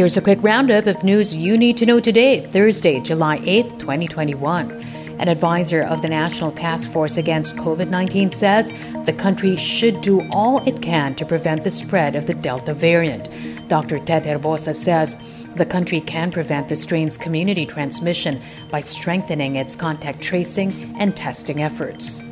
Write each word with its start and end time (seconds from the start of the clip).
Here's 0.00 0.16
a 0.16 0.22
quick 0.22 0.38
roundup 0.40 0.86
of 0.86 1.02
news 1.02 1.34
you 1.34 1.58
need 1.58 1.76
to 1.78 1.86
know 1.86 1.98
today, 1.98 2.40
Thursday, 2.40 3.00
July 3.00 3.38
8th, 3.38 3.80
2021. 3.80 4.70
An 5.18 5.28
advisor 5.28 5.82
of 5.82 6.00
the 6.00 6.08
National 6.08 6.52
Task 6.52 6.88
Force 6.92 7.16
Against 7.16 7.56
COVID 7.56 7.90
19 7.90 8.30
says 8.30 8.70
the 9.04 9.12
country 9.12 9.56
should 9.56 10.00
do 10.00 10.22
all 10.30 10.64
it 10.64 10.80
can 10.80 11.16
to 11.16 11.26
prevent 11.26 11.64
the 11.64 11.72
spread 11.72 12.14
of 12.14 12.28
the 12.28 12.34
Delta 12.34 12.72
variant. 12.72 13.28
Dr. 13.68 13.98
Ted 13.98 14.22
Herbosa 14.22 14.72
says 14.72 15.16
the 15.56 15.66
country 15.66 16.00
can 16.00 16.30
prevent 16.30 16.68
the 16.68 16.76
strain's 16.76 17.18
community 17.18 17.66
transmission 17.66 18.40
by 18.70 18.78
strengthening 18.78 19.56
its 19.56 19.74
contact 19.74 20.22
tracing 20.22 20.72
and 21.00 21.16
testing 21.16 21.62
efforts. 21.62 22.22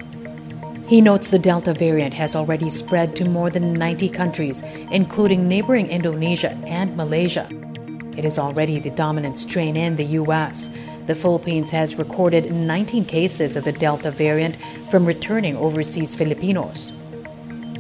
He 0.89 1.03
notes 1.03 1.29
the 1.29 1.39
Delta 1.39 1.75
variant 1.75 2.15
has 2.15 2.35
already 2.35 2.71
spread 2.71 3.15
to 3.17 3.29
more 3.29 3.51
than 3.51 3.75
90 3.75 4.09
countries, 4.09 4.63
including 4.91 5.47
neighboring 5.47 5.91
Indonesia 5.91 6.53
and 6.67 6.97
Malaysia. 6.97 7.47
It 8.17 8.25
is 8.25 8.39
already 8.39 8.79
the 8.79 8.89
dominant 8.89 9.37
strain 9.37 9.77
in 9.77 9.97
the 9.97 10.17
U.S. 10.23 10.75
The 11.05 11.15
Philippines 11.15 11.71
has 11.73 11.99
recorded 11.99 12.51
19 12.51 13.05
cases 13.05 13.55
of 13.55 13.65
the 13.65 13.73
Delta 13.73 14.11
variant 14.11 14.57
from 14.91 15.05
returning 15.05 15.59
overseas 15.59 16.15
Filipinos. 16.15 16.97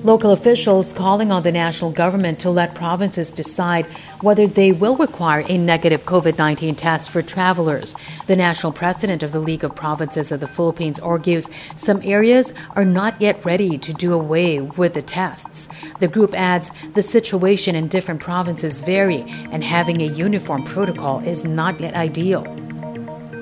Local 0.04 0.30
officials 0.30 0.92
calling 0.92 1.32
on 1.32 1.42
the 1.42 1.50
national 1.50 1.90
government 1.90 2.38
to 2.40 2.50
let 2.50 2.76
provinces 2.76 3.32
decide 3.32 3.84
whether 4.20 4.46
they 4.46 4.70
will 4.70 4.96
require 4.96 5.44
a 5.48 5.58
negative 5.58 6.04
COVID 6.04 6.38
19 6.38 6.76
test 6.76 7.10
for 7.10 7.20
travelers. 7.20 7.96
The 8.28 8.36
national 8.36 8.72
president 8.72 9.24
of 9.24 9.32
the 9.32 9.40
League 9.40 9.64
of 9.64 9.74
Provinces 9.74 10.30
of 10.30 10.38
the 10.38 10.46
Philippines 10.46 11.00
argues 11.00 11.50
some 11.74 12.00
areas 12.04 12.54
are 12.76 12.84
not 12.84 13.20
yet 13.20 13.44
ready 13.44 13.76
to 13.76 13.92
do 13.92 14.12
away 14.12 14.60
with 14.60 14.94
the 14.94 15.02
tests. 15.02 15.68
The 15.98 16.06
group 16.06 16.32
adds 16.32 16.70
the 16.94 17.02
situation 17.02 17.74
in 17.74 17.88
different 17.88 18.20
provinces 18.20 18.82
vary, 18.82 19.22
and 19.50 19.64
having 19.64 20.00
a 20.00 20.06
uniform 20.06 20.62
protocol 20.62 21.26
is 21.26 21.44
not 21.44 21.80
yet 21.80 21.94
ideal. 21.94 22.44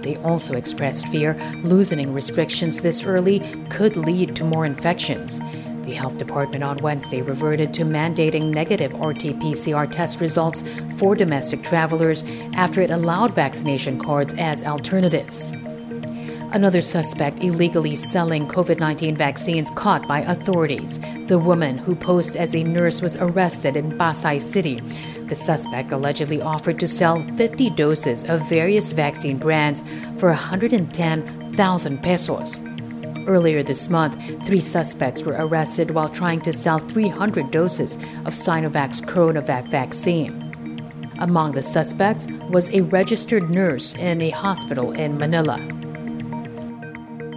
They 0.03 0.17
also 0.19 0.55
expressed 0.55 1.09
fear 1.09 1.35
loosening 1.65 2.15
restrictions 2.15 2.81
this 2.81 3.05
early 3.05 3.41
could 3.69 3.97
lead 3.97 4.37
to 4.37 4.45
more 4.45 4.65
infections. 4.65 5.43
The 5.87 5.95
health 5.95 6.19
department 6.19 6.65
on 6.65 6.79
Wednesday 6.79 7.23
reverted 7.23 7.73
to 7.75 7.85
mandating 7.85 8.47
negative 8.47 8.93
RT 8.93 9.39
PCR 9.39 9.89
test 9.89 10.21
results 10.21 10.65
for 10.97 11.15
domestic 11.15 11.63
travelers 11.63 12.25
after 12.55 12.83
it 12.83 12.91
allowed 12.91 13.35
vaccination 13.35 13.97
cards 14.01 14.35
as 14.37 14.67
alternatives. 14.67 15.53
Another 16.51 16.81
suspect 16.81 17.41
illegally 17.41 17.95
selling 17.95 18.49
COVID 18.49 18.81
19 18.81 19.17
vaccines 19.17 19.71
caught 19.71 20.09
by 20.09 20.23
authorities. 20.23 20.99
The 21.29 21.39
woman 21.39 21.79
who 21.79 21.95
posed 21.95 22.35
as 22.35 22.57
a 22.57 22.65
nurse 22.65 23.01
was 23.01 23.17
arrested 23.19 23.77
in 23.77 23.93
Pasay 23.93 24.43
City. 24.43 24.81
The 25.29 25.37
suspect 25.37 25.93
allegedly 25.93 26.43
offered 26.43 26.81
to 26.81 26.89
sell 26.89 27.23
50 27.23 27.71
doses 27.71 28.25
of 28.25 28.49
various 28.49 28.91
vaccine 28.91 29.39
brands 29.39 29.85
for 30.19 30.31
110,000 30.31 32.03
pesos. 32.03 32.61
Earlier 33.27 33.63
this 33.65 33.91
month, 33.91 34.47
three 34.47 34.61
suspects 34.61 35.23
were 35.23 35.37
arrested 35.39 35.91
while 35.91 36.09
trying 36.09 36.41
to 36.43 36.53
sell 36.53 36.79
300 36.79 37.51
doses 37.51 37.97
of 38.25 38.35
Sinovac's 38.35 39.01
Coronavac 39.01 39.69
vaccine. 39.69 40.43
Among 41.19 41.53
the 41.53 41.63
suspects 41.63 42.29
was 42.51 42.73
a 42.73 42.83
registered 42.83 43.51
nurse 43.51 43.97
in 43.97 44.23
a 44.23 44.31
hospital 44.31 44.93
in 44.93 45.19
Manila. 45.19 45.59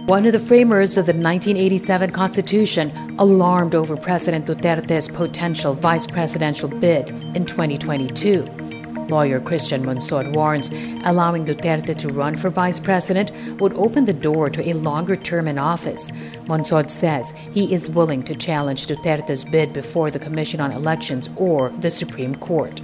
One 0.06 0.26
of 0.26 0.32
the 0.32 0.40
framers 0.40 0.96
of 0.96 1.06
the 1.06 1.12
1987 1.12 2.10
Constitution 2.10 2.90
alarmed 3.18 3.74
over 3.74 3.96
President 3.96 4.46
Duterte's 4.46 5.08
potential 5.08 5.74
vice 5.74 6.06
presidential 6.06 6.68
bid 6.68 7.10
in 7.10 7.46
2022. 7.46 8.69
Lawyer 9.10 9.40
Christian 9.40 9.84
Monsod 9.84 10.34
warns 10.34 10.70
allowing 11.04 11.44
Duterte 11.44 11.94
to 11.96 12.08
run 12.08 12.36
for 12.36 12.48
vice 12.48 12.80
president 12.80 13.30
would 13.60 13.74
open 13.74 14.06
the 14.06 14.12
door 14.12 14.48
to 14.48 14.66
a 14.68 14.72
longer 14.72 15.16
term 15.16 15.48
in 15.48 15.58
office. 15.58 16.10
Monsod 16.46 16.88
says 16.88 17.30
he 17.52 17.74
is 17.74 17.90
willing 17.90 18.22
to 18.22 18.34
challenge 18.34 18.86
Duterte's 18.86 19.44
bid 19.44 19.72
before 19.72 20.10
the 20.10 20.18
Commission 20.18 20.60
on 20.60 20.72
Elections 20.72 21.28
or 21.36 21.68
the 21.80 21.90
Supreme 21.90 22.34
Court. 22.36 22.80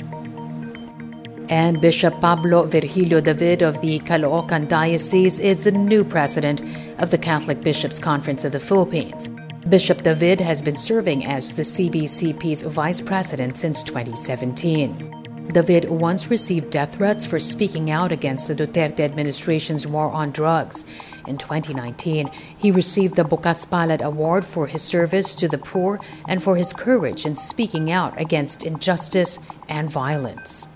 And 1.48 1.80
Bishop 1.80 2.20
Pablo 2.20 2.64
Virgilio 2.64 3.20
David 3.20 3.62
of 3.62 3.80
the 3.80 4.00
Caloocan 4.00 4.66
Diocese 4.68 5.38
is 5.38 5.62
the 5.62 5.70
new 5.70 6.02
president 6.02 6.60
of 6.98 7.10
the 7.12 7.18
Catholic 7.18 7.62
Bishops' 7.62 8.00
Conference 8.00 8.44
of 8.44 8.50
the 8.50 8.60
Philippines. 8.60 9.30
Bishop 9.68 10.02
David 10.02 10.40
has 10.40 10.62
been 10.62 10.76
serving 10.76 11.24
as 11.24 11.54
the 11.54 11.62
CBCP's 11.62 12.62
vice 12.62 13.00
president 13.00 13.56
since 13.56 13.82
2017. 13.82 15.15
David 15.52 15.88
once 15.88 16.30
received 16.30 16.70
death 16.70 16.96
threats 16.96 17.24
for 17.24 17.38
speaking 17.38 17.90
out 17.90 18.12
against 18.12 18.48
the 18.48 18.54
Duterte 18.54 19.00
administration's 19.00 19.86
war 19.86 20.10
on 20.10 20.30
drugs. 20.30 20.84
In 21.26 21.38
2019, 21.38 22.30
he 22.56 22.70
received 22.70 23.16
the 23.16 23.24
Bukas 23.24 23.68
Palad 23.68 24.02
Award 24.02 24.44
for 24.44 24.66
his 24.66 24.82
service 24.82 25.34
to 25.36 25.48
the 25.48 25.58
poor 25.58 26.00
and 26.28 26.42
for 26.42 26.56
his 26.56 26.72
courage 26.72 27.26
in 27.26 27.36
speaking 27.36 27.90
out 27.90 28.18
against 28.20 28.64
injustice 28.64 29.40
and 29.68 29.90
violence. 29.90 30.68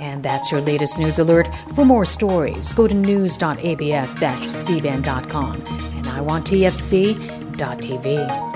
And 0.00 0.22
that's 0.22 0.50
your 0.50 0.62
latest 0.62 0.98
news 0.98 1.18
alert. 1.18 1.48
For 1.74 1.84
more 1.84 2.06
stories, 2.06 2.72
go 2.72 2.88
to 2.88 2.94
news.abs-cbn.com 2.94 5.54
and 5.54 6.06
iwanttfc.tv. 6.06 8.49